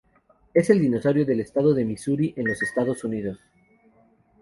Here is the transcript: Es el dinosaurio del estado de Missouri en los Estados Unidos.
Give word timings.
Es 0.55 0.71
el 0.71 0.79
dinosaurio 0.81 1.27
del 1.27 1.41
estado 1.41 1.75
de 1.75 1.85
Missouri 1.85 2.33
en 2.35 2.47
los 2.47 2.63
Estados 2.63 3.03
Unidos. 3.03 3.37